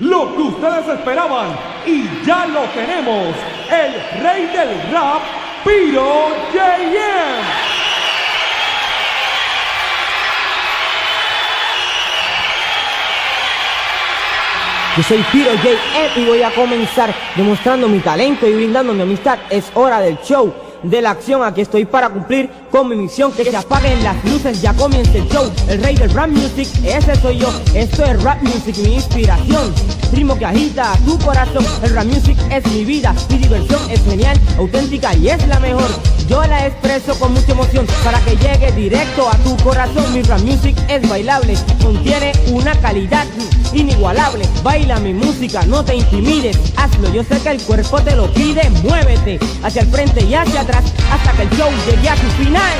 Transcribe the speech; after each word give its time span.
Lo 0.00 0.32
que 0.36 0.42
ustedes 0.42 0.86
esperaban 0.86 1.58
y 1.84 2.24
ya 2.24 2.46
lo 2.46 2.60
tenemos, 2.66 3.34
el 3.68 4.22
rey 4.22 4.46
del 4.46 4.92
rap, 4.92 5.22
Piro 5.64 6.28
JM. 6.52 7.44
Yo 14.96 15.02
soy 15.02 15.24
Piro 15.32 15.50
JM 15.54 16.22
y 16.22 16.26
voy 16.26 16.42
a 16.44 16.54
comenzar 16.54 17.12
demostrando 17.34 17.88
mi 17.88 17.98
talento 17.98 18.46
y 18.46 18.54
brindando 18.54 18.94
mi 18.94 19.02
amistad. 19.02 19.40
Es 19.50 19.68
hora 19.74 19.98
del 19.98 20.16
show 20.22 20.54
de 20.82 21.02
la 21.02 21.10
acción. 21.10 21.42
Aquí 21.42 21.60
estoy 21.60 21.84
para 21.84 22.08
cumplir 22.08 22.50
con 22.70 22.88
mi 22.88 22.96
misión. 22.96 23.32
Que 23.32 23.44
se 23.44 23.56
apaguen 23.56 24.02
las 24.02 24.22
luces, 24.24 24.60
ya 24.60 24.74
comienza 24.74 25.16
el 25.16 25.28
show. 25.28 25.50
El 25.68 25.82
rey 25.82 25.96
del 25.96 26.10
rap 26.10 26.28
music, 26.28 26.68
ese 26.84 27.16
soy 27.16 27.38
yo. 27.38 27.48
Esto 27.74 28.04
es 28.04 28.22
rap 28.22 28.42
music, 28.42 28.76
mi 28.78 28.94
inspiración. 28.94 29.72
Ritmo 30.12 30.38
que 30.38 30.46
agita 30.46 30.92
tu 31.04 31.18
corazón. 31.18 31.64
El 31.82 31.94
rap 31.94 32.06
music 32.06 32.38
es 32.50 32.66
mi 32.72 32.84
vida. 32.84 33.14
Mi 33.30 33.38
diversión 33.38 33.80
es 33.90 34.02
genial, 34.04 34.38
auténtica 34.58 35.14
y 35.14 35.28
es 35.28 35.46
la 35.48 35.58
mejor. 35.60 35.88
Yo 36.28 36.42
la 36.44 36.66
expreso 36.66 37.18
con 37.18 37.32
mucha 37.32 37.52
emoción 37.52 37.86
para 38.04 38.20
que 38.20 38.36
llegue 38.36 38.70
directo 38.72 39.28
a 39.28 39.36
tu 39.38 39.56
corazón. 39.64 40.12
Mi 40.12 40.22
rap 40.22 40.40
music 40.40 40.76
es 40.88 41.08
bailable, 41.08 41.54
contiene 41.82 42.32
una 42.52 42.74
calidad 42.80 43.26
inigualable. 43.72 44.46
Baila 44.62 44.98
mi 45.00 45.14
música, 45.14 45.62
no 45.66 45.84
te 45.84 45.96
intimides, 45.96 46.58
hazlo. 46.76 47.12
Yo 47.12 47.24
sé 47.24 47.40
que 47.40 47.50
el 47.50 47.62
cuerpo 47.62 48.00
te 48.00 48.14
lo 48.14 48.32
pide. 48.32 48.68
Hacia 49.62 49.82
el 49.82 49.88
frente 49.88 50.24
y 50.24 50.34
hacia 50.34 50.62
atrás 50.62 50.84
hasta 51.12 51.32
que 51.32 51.42
el 51.42 51.50
show 51.50 51.68
llegue 51.86 52.08
a 52.08 52.16
su 52.16 52.26
final. 52.42 52.72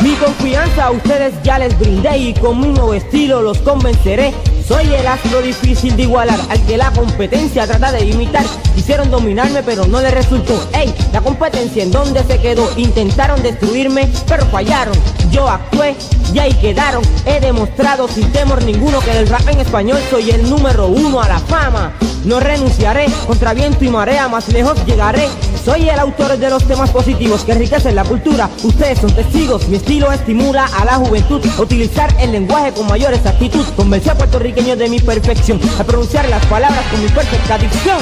Mi 0.00 0.14
confianza 0.14 0.86
a 0.86 0.90
ustedes 0.90 1.34
ya 1.44 1.58
les 1.58 1.78
brindé 1.78 2.18
y 2.18 2.34
con 2.34 2.60
mi 2.60 2.68
nuevo 2.68 2.92
estilo 2.94 3.40
los 3.40 3.58
convenceré. 3.58 4.34
Soy 4.66 4.94
el 4.94 5.06
astro 5.06 5.42
difícil 5.42 5.94
de 5.94 6.04
igualar, 6.04 6.40
al 6.48 6.64
que 6.64 6.78
la 6.78 6.90
competencia 6.90 7.66
trata 7.66 7.92
de 7.92 8.06
imitar. 8.06 8.44
Quisieron 8.74 9.10
dominarme 9.10 9.62
pero 9.62 9.86
no 9.86 10.00
les 10.00 10.12
resultó. 10.12 10.58
Ey, 10.72 10.94
la 11.12 11.20
competencia 11.20 11.82
en 11.82 11.90
donde 11.90 12.24
se 12.24 12.40
quedó. 12.40 12.66
Intentaron 12.78 13.42
destruirme 13.42 14.08
pero 14.26 14.46
fallaron. 14.46 14.94
Yo 15.30 15.48
actué 15.48 15.94
y 16.32 16.38
ahí 16.38 16.54
quedaron. 16.54 17.02
He 17.26 17.40
demostrado 17.40 18.08
sin 18.08 18.32
temor 18.32 18.62
ninguno 18.64 19.00
que 19.00 19.10
del 19.10 19.28
rap 19.28 19.46
en 19.48 19.60
español 19.60 19.98
soy 20.10 20.30
el 20.30 20.48
número 20.48 20.86
uno 20.86 21.20
a 21.20 21.28
la 21.28 21.38
fama. 21.40 21.92
No 22.24 22.40
renunciaré, 22.40 23.06
contra 23.26 23.52
viento 23.52 23.84
y 23.84 23.88
marea 23.88 24.28
más 24.28 24.48
lejos 24.48 24.82
llegaré. 24.86 25.28
Soy 25.62 25.88
el 25.88 25.98
autor 25.98 26.38
de 26.38 26.48
los 26.48 26.64
temas 26.64 26.90
positivos 26.90 27.44
que 27.44 27.52
enriquecen 27.52 27.94
la 27.94 28.04
cultura. 28.04 28.48
Ustedes 28.62 28.98
son 28.98 29.14
testigos, 29.14 29.68
mi 29.68 29.76
estilo 29.76 30.10
estimula 30.10 30.64
a 30.78 30.84
la 30.86 30.94
juventud. 30.94 31.44
Utilizar 31.58 32.14
el 32.18 32.32
lenguaje 32.32 32.72
con 32.72 32.86
mayor 32.86 33.12
exactitud. 33.12 33.64
Convencí 33.76 34.08
a 34.08 34.14
puertorriqueños 34.14 34.78
de 34.78 34.88
mi 34.88 35.00
perfección. 35.00 35.60
A 35.78 35.84
pronunciar 35.84 36.26
las 36.30 36.44
palabras 36.46 36.84
con 36.90 37.02
mi 37.02 37.08
perfecta 37.08 37.58
dicción. 37.58 37.98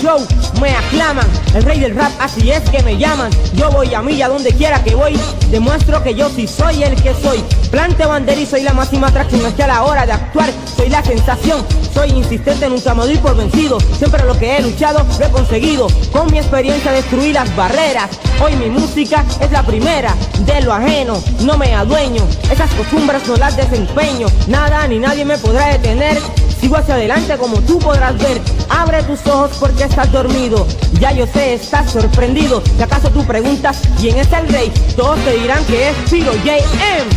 Show 0.00 0.26
me 0.60 0.70
aclaman, 0.70 1.26
el 1.54 1.62
rey 1.62 1.80
del 1.80 1.94
rap, 1.94 2.12
así 2.20 2.50
es 2.50 2.60
que 2.70 2.82
me 2.82 2.96
llaman. 2.96 3.30
Yo 3.54 3.70
voy 3.70 3.92
a 3.94 4.02
milla 4.02 4.28
donde 4.28 4.52
quiera 4.52 4.82
que 4.82 4.94
voy, 4.94 5.18
demuestro 5.50 6.02
que 6.02 6.14
yo 6.14 6.28
sí 6.28 6.46
soy 6.46 6.82
el 6.82 7.00
que 7.00 7.14
soy. 7.14 7.42
Plante 7.70 8.04
bandera 8.04 8.40
y 8.40 8.46
soy 8.46 8.62
la 8.62 8.72
máxima 8.72 9.08
atracción, 9.08 9.44
es 9.46 9.54
que 9.54 9.62
a 9.62 9.66
la 9.66 9.82
hora 9.84 10.06
de 10.06 10.12
actuar 10.12 10.50
soy 10.76 10.88
la 10.88 11.02
sensación. 11.02 11.64
Soy 11.92 12.10
insistente, 12.10 12.68
nunca 12.68 12.94
me 12.94 13.04
doy 13.04 13.18
por 13.18 13.36
vencido. 13.36 13.78
Siempre 13.98 14.24
lo 14.24 14.38
que 14.38 14.56
he 14.56 14.62
luchado 14.62 15.04
lo 15.18 15.26
he 15.26 15.30
conseguido. 15.30 15.88
Con 16.12 16.30
mi 16.30 16.38
experiencia 16.38 16.92
destruí 16.92 17.32
las 17.32 17.54
barreras. 17.56 18.10
Hoy 18.42 18.54
mi 18.56 18.66
música 18.66 19.24
es 19.40 19.50
la 19.50 19.64
primera 19.64 20.14
de 20.40 20.60
lo 20.62 20.72
ajeno. 20.72 21.20
No 21.40 21.56
me 21.56 21.74
adueño, 21.74 22.22
esas 22.50 22.70
costumbres 22.74 23.26
no 23.26 23.36
las 23.36 23.56
desempeño. 23.56 24.28
Nada 24.46 24.86
ni 24.86 24.98
nadie 24.98 25.24
me 25.24 25.38
podrá 25.38 25.66
detener. 25.68 26.18
Sigo 26.60 26.76
hacia 26.76 26.94
adelante 26.94 27.36
como 27.38 27.60
tú 27.62 27.78
podrás 27.78 28.16
ver. 28.18 28.40
Abre 28.70 29.02
tus 29.02 29.26
ojos 29.26 29.50
porque 29.58 29.84
estás 29.84 30.10
dormido. 30.12 30.66
Ya 31.00 31.12
yo 31.12 31.26
sé, 31.26 31.54
estás 31.54 31.90
sorprendido. 31.90 32.62
Si 32.76 32.82
acaso 32.82 33.10
tú 33.10 33.24
preguntas 33.24 33.82
quién 33.98 34.16
es 34.16 34.32
el 34.32 34.48
rey, 34.48 34.72
todos 34.96 35.18
te 35.24 35.32
dirán 35.32 35.64
que 35.64 35.90
es 35.90 35.96
Piro 36.08 36.32
JM. 36.32 37.10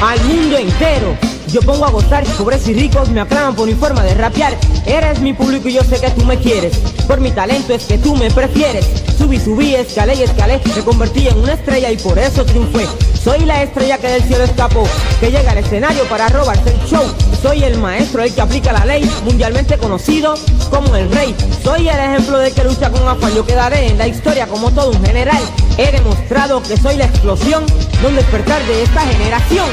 Al 0.00 0.24
mundo 0.24 0.56
entero. 0.56 1.16
Yo 1.48 1.60
pongo 1.62 1.84
a 1.84 1.90
gozar, 1.90 2.24
pobres 2.38 2.68
y 2.68 2.74
ricos 2.74 3.08
me 3.10 3.20
aclaman 3.20 3.56
por 3.56 3.66
mi 3.66 3.74
forma 3.74 4.04
de 4.04 4.14
rapear. 4.14 4.56
Eres 4.86 5.20
mi 5.20 5.34
público 5.34 5.68
y 5.68 5.72
yo 5.72 5.82
sé 5.82 6.00
que 6.00 6.10
tú 6.10 6.24
me 6.24 6.38
quieres. 6.38 6.80
Por 7.10 7.20
mi 7.20 7.32
talento 7.32 7.74
es 7.74 7.86
que 7.86 7.98
tú 7.98 8.14
me 8.14 8.30
prefieres. 8.30 8.86
Subí, 9.18 9.40
subí, 9.40 9.74
escalé 9.74 10.14
y 10.14 10.22
escalé. 10.22 10.60
Me 10.76 10.82
convertí 10.84 11.26
en 11.26 11.38
una 11.38 11.54
estrella 11.54 11.90
y 11.90 11.96
por 11.96 12.16
eso 12.16 12.44
triunfé. 12.44 12.86
Soy 13.20 13.40
la 13.46 13.64
estrella 13.64 13.98
que 13.98 14.06
del 14.06 14.22
cielo 14.22 14.44
escapó, 14.44 14.84
que 15.18 15.32
llega 15.32 15.50
al 15.50 15.58
escenario 15.58 16.04
para 16.04 16.28
robarse 16.28 16.70
el 16.70 16.80
show. 16.88 17.02
Soy 17.42 17.64
el 17.64 17.78
maestro, 17.78 18.22
el 18.22 18.32
que 18.32 18.40
aplica 18.40 18.72
la 18.72 18.84
ley, 18.84 19.10
mundialmente 19.24 19.76
conocido 19.76 20.36
como 20.70 20.94
el 20.94 21.10
rey. 21.10 21.34
Soy 21.64 21.88
el 21.88 21.98
ejemplo 21.98 22.38
de 22.38 22.52
que 22.52 22.62
lucha 22.62 22.90
con 22.90 23.08
afán. 23.08 23.34
Yo 23.34 23.44
quedaré 23.44 23.88
en 23.88 23.98
la 23.98 24.06
historia 24.06 24.46
como 24.46 24.70
todo 24.70 24.92
un 24.92 25.04
general. 25.04 25.42
He 25.78 25.90
demostrado 25.90 26.62
que 26.62 26.76
soy 26.76 26.96
la 26.96 27.06
explosión, 27.06 27.66
de 27.66 28.06
un 28.06 28.14
despertar 28.14 28.64
de 28.66 28.84
esta 28.84 29.00
generación. 29.00 29.66